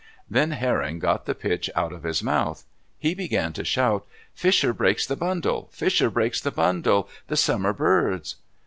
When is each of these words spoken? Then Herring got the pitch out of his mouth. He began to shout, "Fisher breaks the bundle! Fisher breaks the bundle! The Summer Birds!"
Then 0.27 0.49
Herring 0.53 0.97
got 0.97 1.27
the 1.27 1.35
pitch 1.35 1.69
out 1.75 1.93
of 1.93 2.01
his 2.01 2.23
mouth. 2.23 2.63
He 2.97 3.13
began 3.13 3.53
to 3.53 3.63
shout, 3.63 4.03
"Fisher 4.33 4.73
breaks 4.73 5.05
the 5.05 5.15
bundle! 5.15 5.69
Fisher 5.71 6.09
breaks 6.09 6.41
the 6.41 6.49
bundle! 6.49 7.07
The 7.27 7.37
Summer 7.37 7.71
Birds!" 7.71 8.37